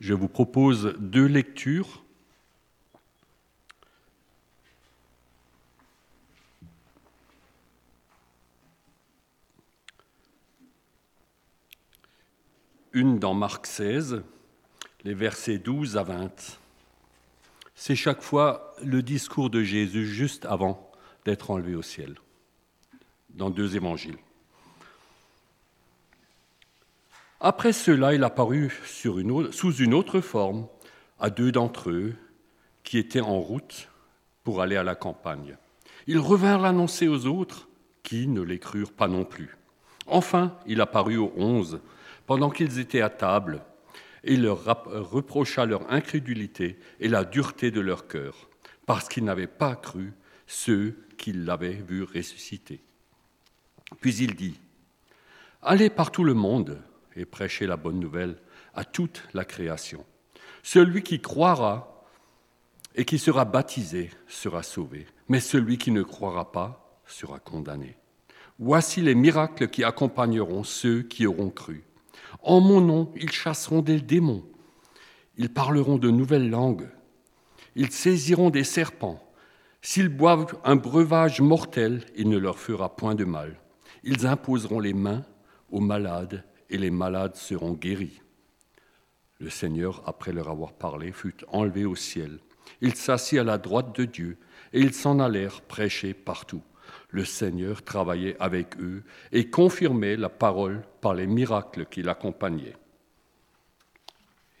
[0.00, 2.04] Je vous propose deux lectures.
[12.92, 14.22] Une dans Marc 16,
[15.04, 16.58] les versets 12 à 20.
[17.74, 20.90] C'est chaque fois le discours de Jésus juste avant
[21.24, 22.16] d'être enlevé au ciel,
[23.30, 24.18] dans deux évangiles.
[27.40, 30.66] Après cela, il apparut sous une autre forme
[31.20, 32.14] à deux d'entre eux
[32.82, 33.88] qui étaient en route
[34.42, 35.56] pour aller à la campagne.
[36.08, 37.68] Ils revinrent l'annoncer aux autres
[38.02, 39.56] qui ne les crurent pas non plus.
[40.06, 41.80] Enfin, il apparut aux onze
[42.26, 43.62] pendant qu'ils étaient à table
[44.24, 48.48] et leur reprocha leur incrédulité et la dureté de leur cœur,
[48.84, 50.12] parce qu'ils n'avaient pas cru
[50.46, 52.80] ceux qui l'avaient vu ressusciter.
[54.00, 54.58] Puis il dit,
[55.62, 56.80] Allez par tout le monde
[57.18, 58.36] et prêchez la bonne nouvelle
[58.74, 60.04] à toute la création.
[60.62, 62.04] Celui qui croira
[62.94, 67.96] et qui sera baptisé sera sauvé, mais celui qui ne croira pas sera condamné.
[68.58, 71.84] Voici les miracles qui accompagneront ceux qui auront cru.
[72.42, 74.44] En mon nom, ils chasseront des démons.
[75.36, 76.88] Ils parleront de nouvelles langues.
[77.76, 79.22] Ils saisiront des serpents.
[79.80, 83.60] S'ils boivent un breuvage mortel, il ne leur fera point de mal.
[84.02, 85.24] Ils imposeront les mains
[85.70, 88.20] aux malades et les malades seront guéris.
[89.40, 92.38] Le Seigneur, après leur avoir parlé, fut enlevé au ciel.
[92.80, 94.36] Il s'assit à la droite de Dieu
[94.72, 96.62] et ils s'en allèrent prêcher partout
[97.10, 99.02] le Seigneur travaillait avec eux
[99.32, 102.76] et confirmait la parole par les miracles qui l'accompagnaient.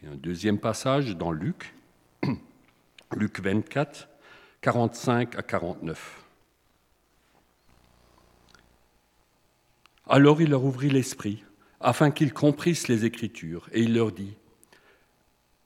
[0.06, 1.74] Un deuxième passage dans Luc,
[3.16, 4.08] Luc 24,
[4.60, 6.24] 45 à 49.
[10.06, 11.44] Alors il leur ouvrit l'esprit,
[11.80, 14.34] afin qu'ils comprissent les Écritures, et il leur dit,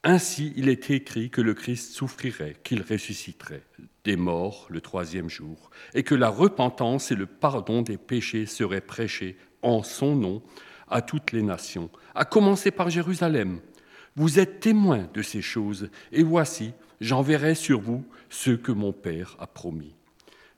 [0.04, 3.62] ainsi il est écrit que le Christ souffrirait, qu'il ressusciterait
[4.04, 8.80] des morts le troisième jour, et que la repentance et le pardon des péchés seraient
[8.80, 10.42] prêchés en son nom
[10.88, 13.60] à toutes les nations, à commencer par Jérusalem.
[14.16, 19.36] Vous êtes témoins de ces choses, et voici, j'enverrai sur vous ce que mon Père
[19.38, 19.94] a promis.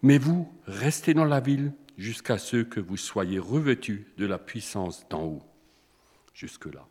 [0.03, 5.09] Mais vous, restez dans la ville jusqu'à ce que vous soyez revêtus de la puissance
[5.09, 5.43] d'en haut.
[6.33, 6.87] Jusque-là.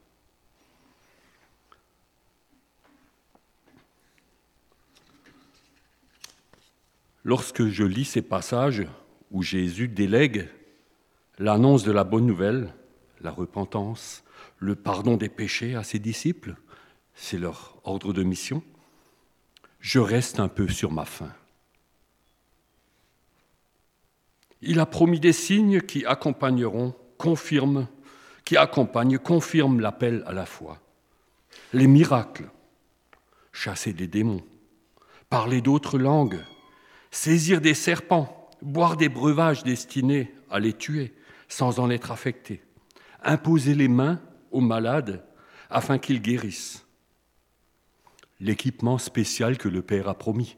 [7.26, 8.86] Lorsque je lis ces passages
[9.32, 10.50] où Jésus délègue
[11.40, 12.74] l'annonce de la bonne nouvelle,
[13.22, 14.24] la repentance,
[14.60, 16.56] le pardon des péchés à ses disciples,
[17.16, 18.64] c'est leur ordre de mission,
[19.80, 21.34] je reste un peu sur ma faim.
[24.66, 27.88] Il a promis des signes qui accompagneront, confirment,
[28.46, 30.80] qui accompagnent, confirment l'appel à la foi.
[31.74, 32.50] Les miracles,
[33.52, 34.44] chasser des démons,
[35.30, 36.40] parler d'autres langues,
[37.12, 41.14] saisir des serpents, boire des breuvages destinés à les tuer
[41.50, 42.64] sans en être affectés,
[43.22, 44.22] imposer les mains
[44.52, 45.26] aux malades
[45.70, 46.86] afin qu'ils guérissent.
[48.40, 50.56] L'équipement spécial que le Père a promis.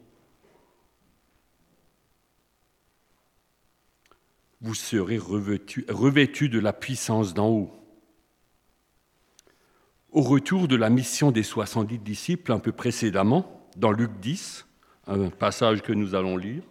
[4.61, 7.71] Vous serez revêtus de la puissance d'en haut.
[10.11, 14.65] Au retour de la mission des 70 disciples un peu précédemment, dans Luc 10,
[15.07, 16.63] un passage que nous allons lire.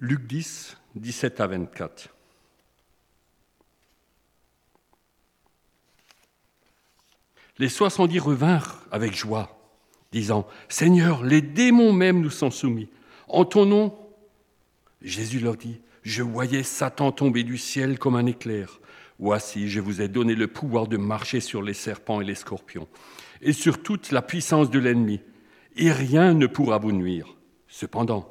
[0.00, 2.15] Luc 10, 17 à 24.
[7.58, 9.58] Les soixante-dix revinrent avec joie,
[10.12, 12.88] disant, Seigneur, les démons même nous sont soumis.
[13.28, 13.96] En ton nom,
[15.00, 18.80] Jésus leur dit, je voyais Satan tomber du ciel comme un éclair.
[19.18, 22.88] Voici, je vous ai donné le pouvoir de marcher sur les serpents et les scorpions,
[23.40, 25.20] et sur toute la puissance de l'ennemi,
[25.76, 27.36] et rien ne pourra vous nuire.
[27.68, 28.30] Cependant,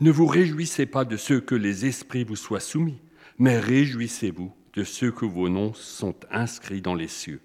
[0.00, 3.02] ne vous réjouissez pas de ceux que les esprits vous soient soumis,
[3.38, 7.42] mais réjouissez-vous de ceux que vos noms sont inscrits dans les cieux.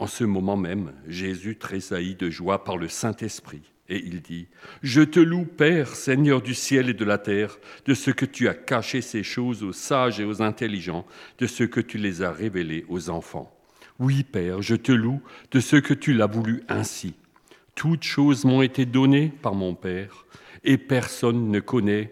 [0.00, 3.60] En ce moment même, Jésus tressaillit de joie par le Saint-Esprit
[3.90, 4.46] et il dit,
[4.82, 8.48] Je te loue, Père, Seigneur du ciel et de la terre, de ce que tu
[8.48, 11.04] as caché ces choses aux sages et aux intelligents,
[11.38, 13.54] de ce que tu les as révélées aux enfants.
[13.98, 15.20] Oui, Père, je te loue
[15.50, 17.12] de ce que tu l'as voulu ainsi.
[17.74, 20.24] Toutes choses m'ont été données par mon Père,
[20.64, 22.10] et personne ne connaît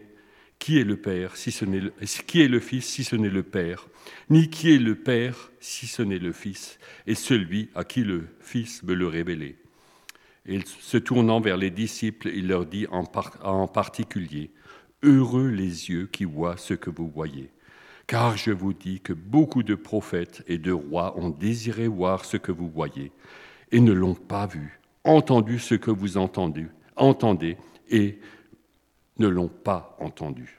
[0.59, 3.87] qui est le Père, si ce n'est Fils, si ce n'est le Père,
[4.31, 8.27] ni qui est le Père, si ce n'est le Fils, et celui à qui le
[8.41, 9.57] Fils veut le révéler.
[10.47, 14.51] Et se tournant vers les disciples, il leur dit en, particulier,
[15.03, 17.51] Heureux les yeux qui voient ce que vous voyez.
[18.07, 22.37] Car je vous dis que beaucoup de prophètes et de rois ont désiré voir ce
[22.37, 23.13] que vous voyez
[23.71, 26.67] et ne l'ont pas vu, entendu ce que vous entendez,
[26.97, 27.59] entendez
[27.91, 28.19] et
[29.19, 30.59] ne l'ont pas entendu.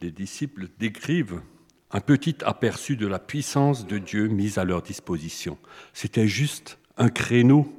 [0.00, 1.40] Les disciples décrivent
[1.90, 5.58] un petit aperçu de la puissance de Dieu mise à leur disposition.
[5.92, 7.72] C'était juste un créneau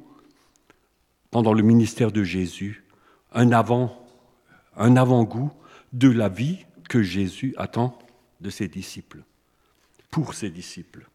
[1.32, 2.84] pendant le ministère de Jésus,
[3.32, 4.06] un avant,
[4.76, 5.52] un avant-goût
[5.94, 7.98] de la vie que Jésus attend
[8.42, 9.24] de ses disciples,
[10.10, 11.08] pour ses disciples.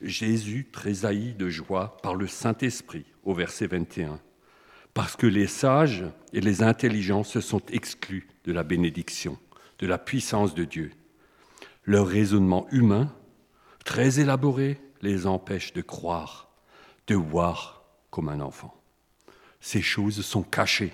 [0.00, 4.20] Jésus tressaillit de joie par le Saint-Esprit au verset 21,
[4.94, 9.38] parce que les sages et les intelligents se sont exclus de la bénédiction,
[9.78, 10.92] de la puissance de Dieu.
[11.84, 13.12] Leur raisonnement humain,
[13.84, 16.50] très élaboré, les empêche de croire,
[17.06, 18.74] de voir comme un enfant.
[19.60, 20.92] Ces choses sont cachées,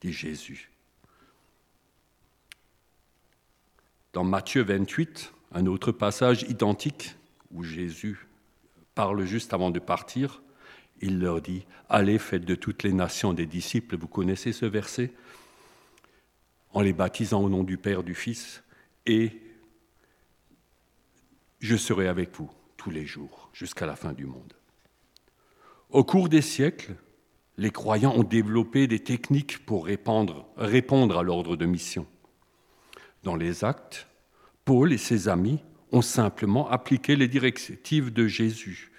[0.00, 0.70] dit Jésus.
[4.12, 7.14] Dans Matthieu 28, un autre passage identique
[7.50, 8.26] où Jésus
[8.96, 10.42] parle juste avant de partir,
[11.00, 15.12] il leur dit, allez, faites de toutes les nations des disciples, vous connaissez ce verset,
[16.72, 18.64] en les baptisant au nom du Père, du Fils,
[19.04, 19.30] et
[21.60, 24.54] je serai avec vous tous les jours jusqu'à la fin du monde.
[25.90, 26.96] Au cours des siècles,
[27.58, 32.06] les croyants ont développé des techniques pour répondre, répondre à l'ordre de mission.
[33.24, 34.06] Dans les actes,
[34.64, 35.60] Paul et ses amis
[35.92, 38.90] ont simplement appliqué les directives de Jésus.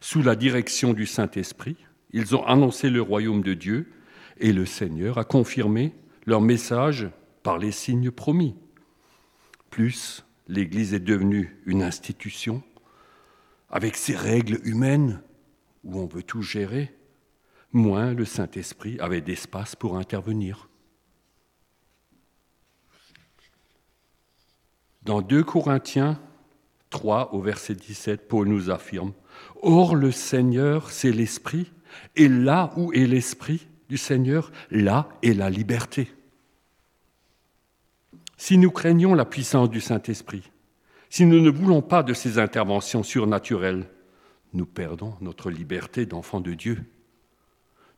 [0.00, 1.76] Sous la direction du Saint-Esprit,
[2.12, 3.90] ils ont annoncé le royaume de Dieu
[4.38, 5.94] et le Seigneur a confirmé
[6.26, 7.08] leur message
[7.42, 8.54] par les signes promis.
[9.70, 12.62] Plus, l'Église est devenue une institution
[13.68, 15.22] avec ses règles humaines
[15.84, 16.92] où on veut tout gérer
[17.72, 20.69] moins le Saint-Esprit avait d'espace pour intervenir.
[25.02, 26.20] Dans 2 Corinthiens
[26.90, 29.12] 3 au verset 17, Paul nous affirme,
[29.62, 31.70] Or le Seigneur, c'est l'Esprit,
[32.16, 36.10] et là où est l'Esprit du Seigneur, là est la liberté.
[38.36, 40.50] Si nous craignons la puissance du Saint-Esprit,
[41.08, 43.88] si nous ne voulons pas de ces interventions surnaturelles,
[44.52, 46.84] nous perdons notre liberté d'enfants de Dieu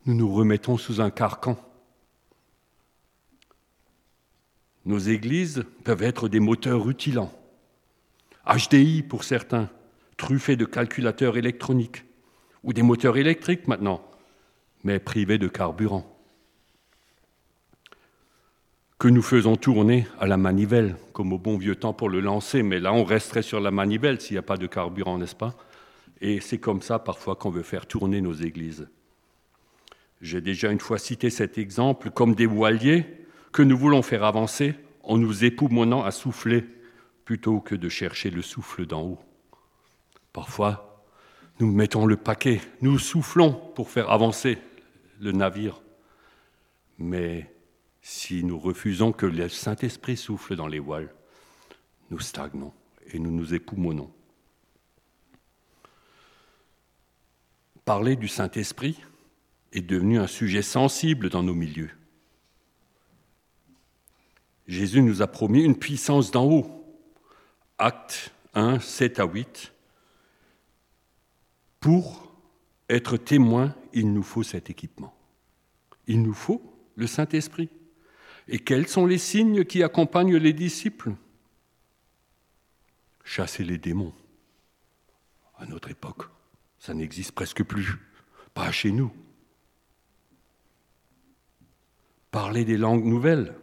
[0.06, 1.56] nous nous remettons sous un carcan.
[4.84, 7.32] Nos églises peuvent être des moteurs rutilants,
[8.46, 9.70] HDI pour certains,
[10.16, 12.04] truffés de calculateurs électroniques,
[12.64, 14.02] ou des moteurs électriques maintenant,
[14.84, 16.08] mais privés de carburant,
[18.98, 22.62] que nous faisons tourner à la manivelle, comme au bon vieux temps pour le lancer,
[22.62, 25.56] mais là on resterait sur la manivelle s'il n'y a pas de carburant, n'est-ce pas?
[26.20, 28.88] Et c'est comme ça parfois qu'on veut faire tourner nos églises.
[30.20, 33.21] J'ai déjà une fois cité cet exemple comme des voiliers
[33.52, 36.64] que nous voulons faire avancer en nous époumonnant à souffler
[37.24, 39.20] plutôt que de chercher le souffle d'en haut.
[40.32, 41.04] Parfois,
[41.60, 44.58] nous mettons le paquet, nous soufflons pour faire avancer
[45.20, 45.82] le navire.
[46.98, 47.52] Mais
[48.00, 51.12] si nous refusons que le Saint-Esprit souffle dans les voiles,
[52.10, 52.72] nous stagnons
[53.12, 54.10] et nous nous époumonnons.
[57.84, 58.98] Parler du Saint-Esprit,
[59.72, 61.90] est devenu un sujet sensible dans nos milieux.
[64.66, 66.84] Jésus nous a promis une puissance d'en haut.
[67.78, 69.72] Acte 1, 7 à 8.
[71.80, 72.32] Pour
[72.88, 75.14] être témoin, il nous faut cet équipement.
[76.06, 76.62] Il nous faut
[76.96, 77.70] le Saint-Esprit.
[78.48, 81.14] Et quels sont les signes qui accompagnent les disciples?
[83.24, 84.12] Chasser les démons.
[85.56, 86.24] À notre époque,
[86.78, 87.98] ça n'existe presque plus.
[88.54, 89.12] Pas chez nous
[92.32, 93.54] parler des langues nouvelles,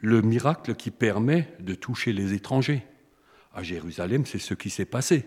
[0.00, 2.82] le miracle qui permet de toucher les étrangers.
[3.54, 5.24] À Jérusalem, c'est ce qui s'est passé.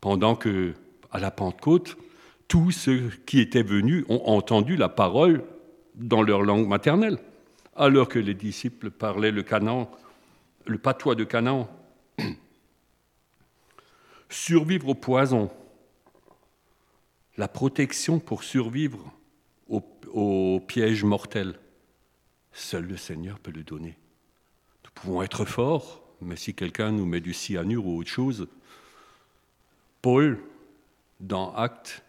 [0.00, 0.74] Pendant que,
[1.10, 1.96] à la Pentecôte,
[2.46, 5.44] tous ceux qui étaient venus ont entendu la parole
[5.94, 7.18] dans leur langue maternelle,
[7.76, 9.44] alors que les disciples parlaient le
[10.66, 11.68] le patois de Canaan.
[14.28, 15.50] Survivre au poison,
[17.38, 19.12] la protection pour survivre
[19.68, 21.54] au, piège mortel.
[22.58, 23.96] Seul le Seigneur peut le donner.
[24.84, 28.48] Nous pouvons être forts, mais si quelqu'un nous met du cyanure ou autre chose,
[30.02, 30.40] Paul,
[31.20, 32.02] dans Actes,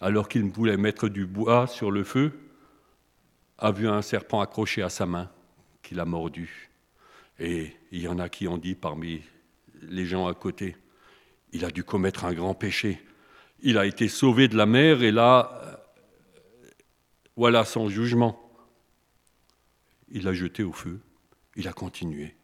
[0.00, 2.38] alors qu'il voulait mettre du bois sur le feu,
[3.58, 5.28] a vu un serpent accroché à sa main
[5.82, 6.70] qu'il a mordu.
[7.40, 9.22] Et il y en a qui ont dit parmi
[9.82, 10.76] les gens à côté,
[11.52, 13.02] il a dû commettre un grand péché.
[13.60, 15.82] Il a été sauvé de la mer et là,
[17.34, 18.45] Voilà son jugement.
[20.08, 21.00] Il l'a jeté au feu,
[21.56, 22.36] il a continué.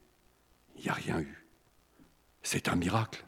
[0.76, 1.46] Il n'y a rien eu.
[2.42, 3.24] C'est un miracle.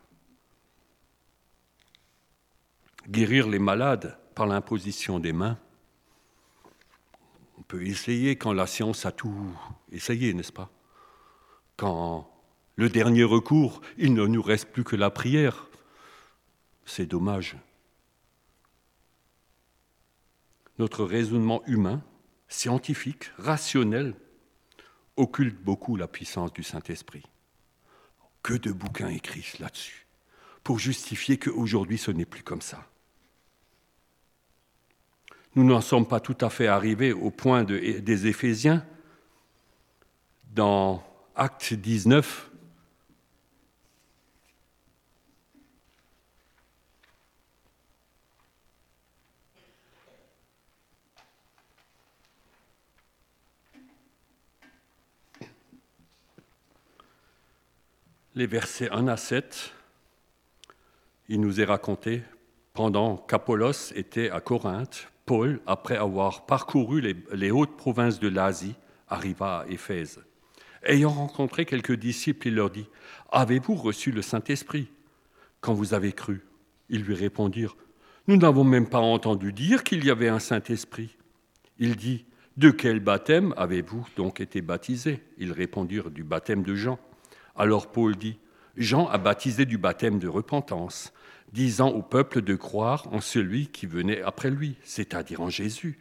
[3.09, 5.59] Guérir les malades par l'imposition des mains,
[7.59, 9.57] on peut essayer quand la science a tout
[9.93, 10.71] essayé, n'est-ce pas?
[11.77, 12.31] Quand
[12.77, 15.69] le dernier recours, il ne nous reste plus que la prière.
[16.85, 17.57] C'est dommage.
[20.79, 22.03] Notre raisonnement humain,
[22.49, 24.17] scientifique, rationnel,
[25.17, 27.25] occulte beaucoup la puissance du Saint-Esprit.
[28.43, 30.07] Que de bouquins écrits là-dessus,
[30.63, 32.87] pour justifier qu'aujourd'hui ce n'est plus comme ça.
[35.57, 38.85] Nous n'en sommes pas tout à fait arrivés au point des Éphésiens.
[40.53, 41.03] Dans
[41.37, 42.51] Acte 19,
[58.35, 59.73] les versets 1 à 7,
[61.29, 62.23] il nous est raconté,
[62.73, 67.01] pendant qu'Apollos était à Corinthe, Paul, après avoir parcouru
[67.33, 68.75] les, hautes provinces de l'Asie,
[69.09, 70.21] arriva à Éphèse.
[70.83, 72.87] Ayant rencontré quelques disciples, il leur dit,
[73.31, 74.89] Avez-vous reçu le Saint-Esprit?
[75.61, 76.45] Quand vous avez cru
[76.91, 77.77] Ils lui répondirent,
[78.27, 81.17] Nous n'avons même pas entendu dire qu'il y avait un Saint-Esprit.
[81.79, 82.27] Il dit,
[82.57, 86.99] De quel baptême avez-vous donc été baptisés Ils répondirent, Du baptême de Jean.
[87.57, 88.39] Alors Paul dit,
[88.77, 91.13] Jean a baptisé du baptême de repentance,
[91.53, 95.99] disant au peuple de croire en celui qui venait après lui, c'est-à-dire en Jésus.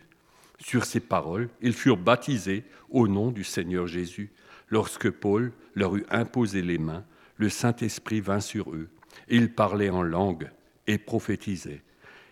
[0.59, 4.31] Sur ces paroles, ils furent baptisés au nom du Seigneur Jésus.
[4.69, 7.03] Lorsque Paul leur eut imposé les mains,
[7.37, 8.89] le Saint-Esprit vint sur eux,
[9.29, 10.49] ils parlaient en langue
[10.87, 11.83] et prophétisaient.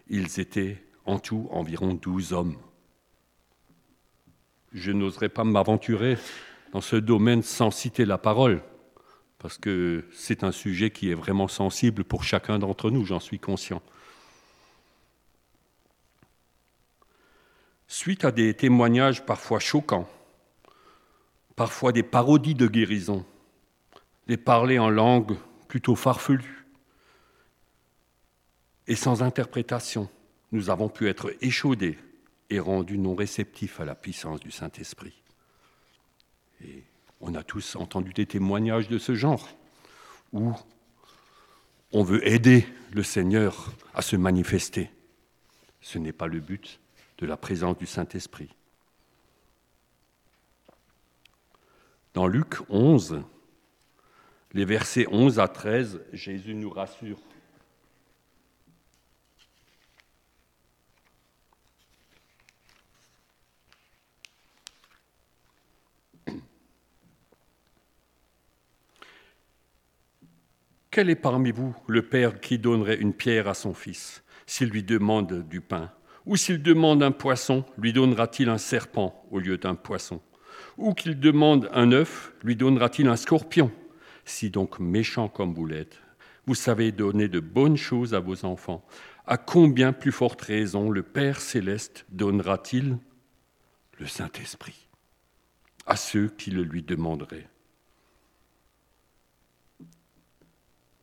[0.07, 2.57] Ils étaient en tout environ douze hommes.
[4.73, 6.17] Je n'oserais pas m'aventurer
[6.71, 8.61] dans ce domaine sans citer la parole
[9.41, 13.39] parce que c'est un sujet qui est vraiment sensible pour chacun d'entre nous, j'en suis
[13.39, 13.81] conscient.
[17.87, 20.07] Suite à des témoignages parfois choquants,
[21.55, 23.25] parfois des parodies de guérison,
[24.27, 25.35] des parlers en langue
[25.67, 26.67] plutôt farfelues
[28.85, 30.07] et sans interprétation,
[30.51, 31.97] nous avons pu être échaudés
[32.51, 35.19] et rendus non réceptifs à la puissance du Saint-Esprit.
[36.63, 36.83] Et
[37.21, 39.47] on a tous entendu des témoignages de ce genre,
[40.33, 40.53] où
[41.91, 44.89] on veut aider le Seigneur à se manifester.
[45.81, 46.79] Ce n'est pas le but
[47.19, 48.49] de la présence du Saint-Esprit.
[52.13, 53.21] Dans Luc 11,
[54.53, 57.19] les versets 11 à 13, Jésus nous rassure
[70.91, 74.83] Quel est parmi vous le père qui donnerait une pierre à son fils s'il lui
[74.83, 75.89] demande du pain
[76.25, 80.19] Ou s'il demande un poisson, lui donnera-t-il un serpent au lieu d'un poisson
[80.77, 83.71] Ou qu'il demande un œuf, lui donnera-t-il un scorpion?
[84.25, 86.01] Si donc méchant comme vous l'êtes,
[86.45, 88.85] vous savez donner de bonnes choses à vos enfants,
[89.25, 92.97] à combien plus forte raison le Père céleste donnera-t-il
[93.97, 94.89] le Saint-Esprit
[95.85, 97.50] à ceux qui le lui demanderaient?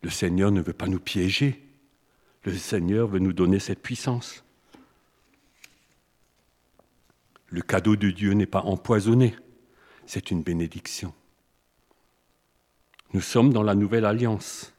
[0.03, 1.65] Le Seigneur ne veut pas nous piéger.
[2.45, 4.45] Le Seigneur veut nous donner cette puissance.
[7.51, 9.35] Le cadeau de Dieu n'est pas empoisonné,
[10.07, 11.15] c'est une bénédiction.
[13.15, 14.75] Nous sommes dans la nouvelle alliance.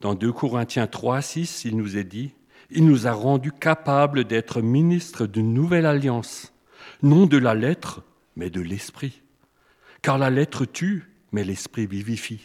[0.00, 2.32] Dans 2 Corinthiens 3, 6, il nous est dit,
[2.70, 6.54] il nous a rendus capables d'être ministres d'une nouvelle alliance,
[7.02, 8.02] non de la lettre,
[8.34, 9.22] mais de l'esprit.
[10.00, 12.40] Car la lettre tue, mais l'esprit vivifie.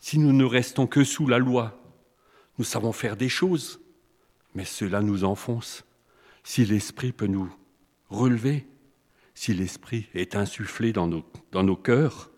[0.00, 1.80] Si nous ne restons que sous la loi,
[2.58, 3.80] nous savons faire des choses,
[4.54, 5.84] mais cela nous enfonce.
[6.44, 7.52] Si l'Esprit peut nous
[8.08, 8.66] relever,
[9.34, 12.30] si l'Esprit est insufflé dans nos, dans cœurs,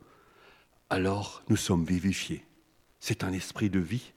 [0.90, 2.44] alors nous sommes vivifiés.
[2.98, 4.12] C'est un esprit de vie.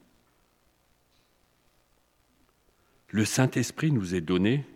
[3.08, 4.66] Le Saint-Esprit nous est donné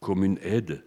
[0.00, 0.84] comme une aide.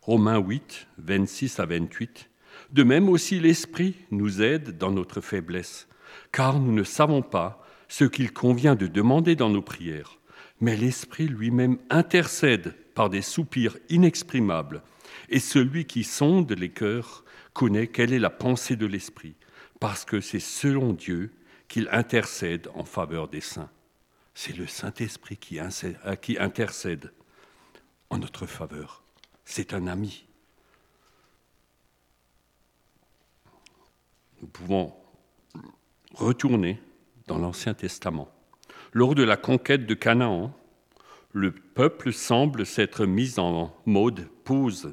[0.00, 2.29] Romains 8, 26 à 28
[2.72, 5.88] de même aussi l'Esprit nous aide dans notre faiblesse,
[6.32, 10.18] car nous ne savons pas ce qu'il convient de demander dans nos prières,
[10.60, 14.82] mais l'Esprit lui-même intercède par des soupirs inexprimables,
[15.28, 19.34] et celui qui sonde les cœurs connaît quelle est la pensée de l'Esprit,
[19.80, 21.32] parce que c'est selon Dieu
[21.68, 23.70] qu'il intercède en faveur des saints.
[24.34, 27.12] C'est le Saint-Esprit qui, intercède
[28.10, 29.02] en notre faveur.
[29.44, 30.26] C'est un ami.
[34.40, 34.94] Nous pouvons
[36.14, 36.80] retourner
[37.26, 38.28] dans l'Ancien Testament.
[38.92, 40.52] Lors de la conquête de Canaan,
[41.32, 44.92] le peuple semble s'être mis en mode pause.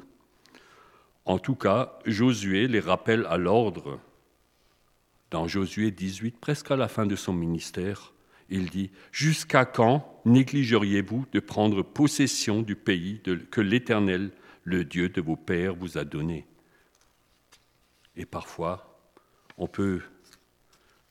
[1.24, 4.00] En tout cas, Josué les rappelle à l'ordre.
[5.30, 8.14] Dans Josué 18, presque à la fin de son ministère,
[8.50, 14.30] il dit Jusqu'à quand négligeriez-vous de prendre possession du pays que l'Éternel,
[14.64, 16.46] le Dieu de vos pères, vous a donné?
[18.16, 18.87] Et parfois,
[19.58, 20.00] on peut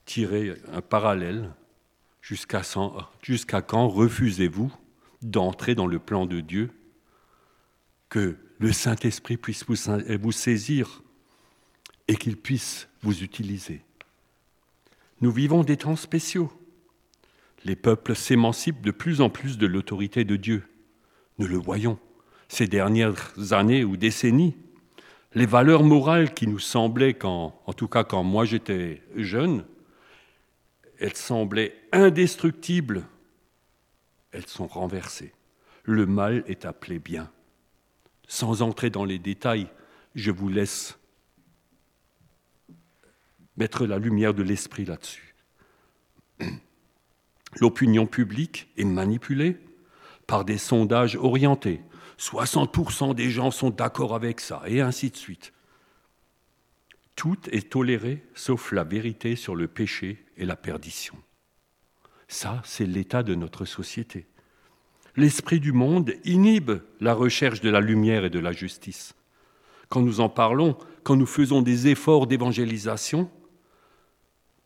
[0.05, 1.53] tirer un parallèle.
[2.21, 2.61] Jusqu'à
[3.61, 4.73] quand refusez-vous
[5.21, 6.71] d'entrer dans le plan de Dieu
[8.09, 11.03] Que le Saint-Esprit puisse vous saisir
[12.09, 13.81] et qu'il puisse vous utiliser?
[15.21, 16.51] Nous vivons des temps spéciaux.
[17.63, 20.63] Les peuples s'émancipent de plus en plus de l'autorité de Dieu.
[21.37, 21.97] Nous le voyons
[22.49, 24.55] ces dernières années ou décennies.
[25.35, 29.65] Les valeurs morales qui nous semblaient, quand, en tout cas quand moi j'étais jeune,
[30.99, 33.03] elles semblaient indestructibles,
[34.31, 35.33] elles sont renversées.
[35.83, 37.29] Le mal est appelé bien.
[38.27, 39.67] Sans entrer dans les détails,
[40.15, 40.97] je vous laisse
[43.57, 45.35] mettre la lumière de l'esprit là-dessus.
[47.59, 49.57] L'opinion publique est manipulée
[50.27, 51.81] par des sondages orientés.
[52.19, 55.53] 60% des gens sont d'accord avec ça, et ainsi de suite.
[57.15, 61.15] Tout est toléré sauf la vérité sur le péché et la perdition.
[62.27, 64.27] Ça, c'est l'état de notre société.
[65.15, 69.15] L'esprit du monde inhibe la recherche de la lumière et de la justice.
[69.89, 73.31] Quand nous en parlons, quand nous faisons des efforts d'évangélisation,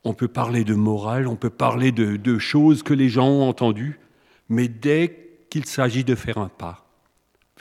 [0.03, 3.99] on peut parler de morale, on peut parler de, choses que les gens ont entendues,
[4.49, 6.90] mais dès qu'il s'agit de faire un pas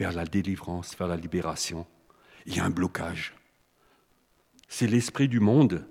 [0.00, 1.87] vers la délivrance, vers la libération,
[2.46, 3.35] il y a un blocage.
[4.66, 5.87] C'est l'esprit du monde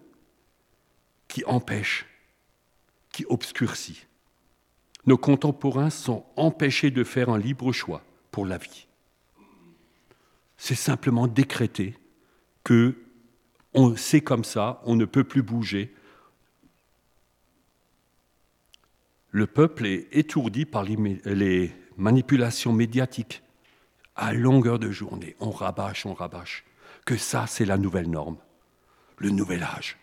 [1.28, 2.08] qui empêche,
[3.12, 4.08] qui obscurcit.
[5.06, 8.88] Nos contemporains sont empêchés de faire un libre choix pour la vie.
[10.58, 11.96] C'est simplement décréter
[12.64, 12.98] que
[13.96, 15.94] c'est comme ça, on ne peut plus bouger,
[19.30, 23.44] le peuple est étourdi par les manipulations médiatiques.
[24.22, 26.66] À longueur de journée, on rabâche, on rabâche,
[27.06, 28.36] que ça, c'est la nouvelle norme,
[29.18, 29.98] le nouvel âge.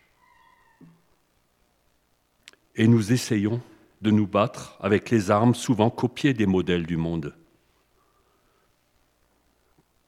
[2.76, 3.60] Et nous essayons
[4.00, 7.34] de nous battre avec les armes souvent copiées des modèles du monde.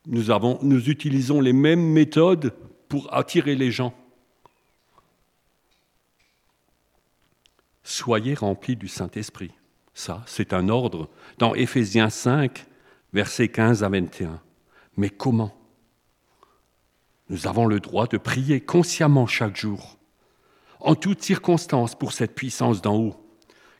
[0.06, 2.54] Nous, utilisons les mêmes méthodes
[2.88, 3.92] pour attirer les gens.
[7.82, 9.52] Soyez remplis du Saint-Esprit.
[9.92, 12.64] Ça, c'est un ordre dans Éphésiens 5,
[13.12, 14.40] versets 15 à 21.
[14.96, 15.54] Mais comment
[17.28, 19.98] Nous avons le droit de prier consciemment chaque jour,
[20.80, 23.16] en toutes circonstances pour cette puissance d'en haut,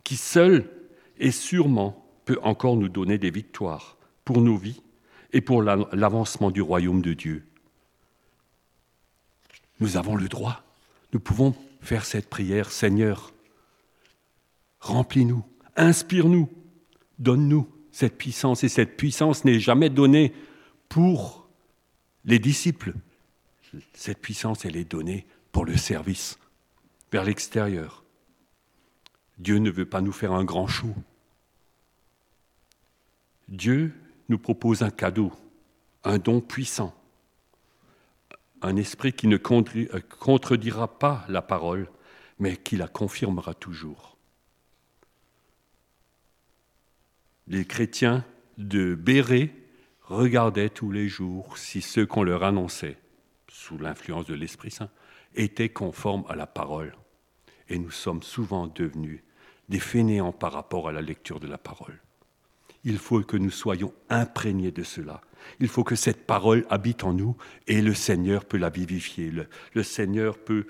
[0.05, 0.71] qui seule
[1.19, 4.83] et sûrement peut encore nous donner des victoires pour nos vies
[5.33, 7.47] et pour l'avancement du royaume de Dieu.
[9.81, 10.63] Nous avons le droit,
[11.13, 13.33] nous pouvons faire cette prière, Seigneur,
[14.81, 15.45] Remplis-nous,
[15.77, 16.49] inspire-nous,
[17.19, 18.65] donne-nous cette puissance.
[18.65, 20.33] Et cette puissance n'est jamais donnée
[20.89, 21.49] pour
[22.25, 22.95] les disciples.
[23.93, 26.39] Cette puissance, elle est donnée pour le service,
[27.13, 28.05] vers l'extérieur.
[29.39, 30.95] Dieu ne veut pas nous faire un grand chou.
[33.49, 33.95] Dieu
[34.29, 35.33] nous propose un cadeau,
[36.05, 36.95] un don puissant,
[38.61, 41.89] un esprit qui ne contredira pas la parole,
[42.39, 44.18] mais qui la confirmera toujours.
[47.49, 48.25] Les chrétiens
[48.59, 49.51] de Béret
[50.03, 52.99] regardaient tous les jours si ceux qu'on leur annonçait,
[53.49, 54.91] sous l'influence de l'Esprit Saint,
[55.35, 56.95] étaient conformes à la parole.
[57.69, 59.23] Et nous sommes souvent devenus
[59.69, 62.01] des fainéants par rapport à la lecture de la parole.
[62.85, 65.21] Il faut que nous soyons imprégnés de cela.
[65.61, 69.33] Il faut que cette parole habite en nous et le Seigneur peut la vivifier.
[69.75, 70.67] Le, Seigneur peut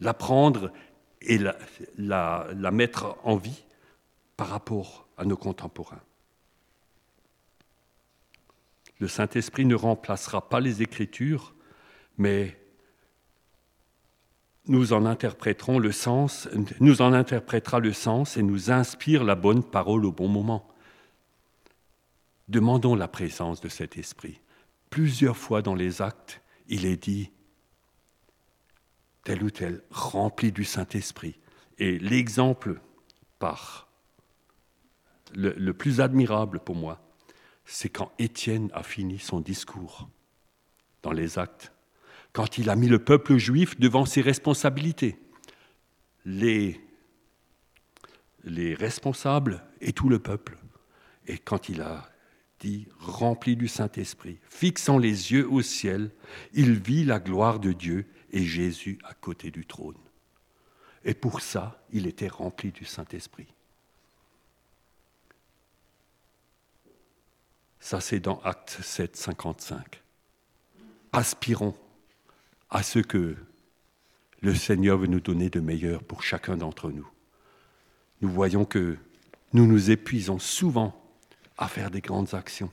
[0.00, 0.72] la prendre
[1.22, 1.56] et la,
[1.96, 3.64] la mettre en vie
[4.36, 6.00] par rapport à nos contemporains.
[8.98, 11.54] Le Saint-Esprit ne remplacera pas les Écritures,
[12.16, 12.58] mais
[14.66, 16.48] nous en interpréterons le sens,
[16.80, 20.66] nous en interprétera le sens et nous inspire la bonne parole au bon moment.
[22.48, 24.40] Demandons la présence de cet esprit.
[24.88, 27.30] Plusieurs fois dans les actes, il est dit
[29.24, 31.38] tel ou tel rempli du Saint-Esprit.
[31.78, 32.80] Et l'exemple
[33.38, 33.89] par
[35.34, 37.00] le, plus admirable pour moi,
[37.64, 40.08] c'est quand Étienne a fini son discours
[41.02, 41.72] dans les actes,
[42.32, 45.18] quand il a mis le peuple juif devant ses responsabilités.
[46.24, 46.80] Les,
[48.44, 50.58] les responsables et tout le peuple.
[51.26, 52.10] Et quand il a
[52.60, 56.10] dit, rempli du Saint-Esprit, fixant les yeux au ciel,
[56.52, 59.96] il vit la gloire de Dieu et Jésus à côté du trône.
[61.04, 63.46] Et pour ça, il était rempli du Saint-Esprit.
[67.80, 70.02] Ça, c'est dans Acte 7, 55.
[71.12, 71.74] Aspirons
[72.68, 73.36] à ce que
[74.42, 77.08] le Seigneur veut nous donner de meilleur pour chacun d'entre nous.
[78.20, 78.96] Nous voyons que
[79.52, 80.94] nous nous épuisons souvent
[81.58, 82.70] à faire des grandes actions.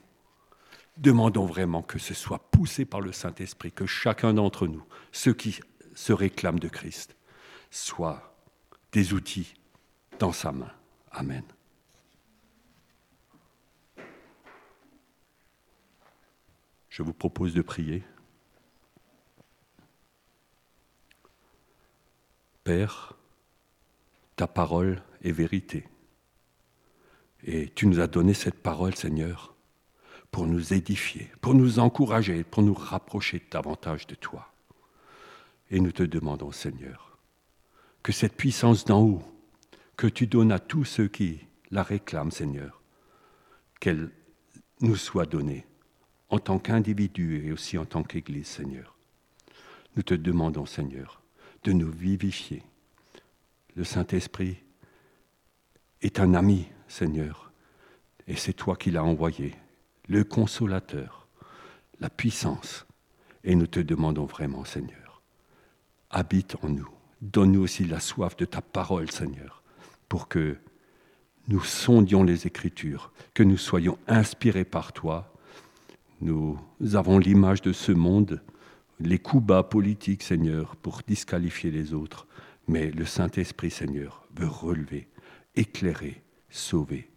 [0.98, 5.60] Demandons vraiment que ce soit poussé par le Saint-Esprit, que chacun d'entre nous, ceux qui
[5.94, 7.16] se réclament de Christ,
[7.70, 8.36] soient
[8.92, 9.54] des outils
[10.18, 10.72] dans sa main.
[11.10, 11.44] Amen.
[16.98, 18.02] Je vous propose de prier.
[22.64, 23.14] Père,
[24.34, 25.86] ta parole est vérité.
[27.44, 29.54] Et tu nous as donné cette parole, Seigneur,
[30.32, 34.52] pour nous édifier, pour nous encourager, pour nous rapprocher davantage de toi.
[35.70, 37.16] Et nous te demandons, Seigneur,
[38.02, 39.22] que cette puissance d'en haut,
[39.96, 42.82] que tu donnes à tous ceux qui la réclament, Seigneur,
[43.78, 44.10] qu'elle
[44.80, 45.64] nous soit donnée
[46.30, 48.96] en tant qu'individu et aussi en tant qu'Église, Seigneur.
[49.96, 51.22] Nous te demandons, Seigneur,
[51.64, 52.62] de nous vivifier.
[53.74, 54.58] Le Saint-Esprit
[56.02, 57.52] est un ami, Seigneur,
[58.26, 59.54] et c'est toi qui l'as envoyé,
[60.08, 61.28] le consolateur,
[62.00, 62.86] la puissance.
[63.44, 65.22] Et nous te demandons vraiment, Seigneur,
[66.10, 66.88] habite en nous.
[67.22, 69.62] Donne-nous aussi la soif de ta parole, Seigneur,
[70.08, 70.56] pour que
[71.48, 75.34] nous sondions les Écritures, que nous soyons inspirés par toi.
[76.20, 76.58] Nous
[76.94, 78.42] avons l'image de ce monde,
[79.00, 82.26] les coups bas politiques, Seigneur, pour disqualifier les autres.
[82.66, 85.08] Mais le Saint-Esprit, Seigneur, veut relever,
[85.54, 87.10] éclairer, sauver.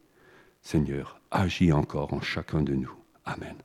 [0.61, 2.93] Seigneur, agis encore en chacun de nous.
[3.25, 3.55] Amen.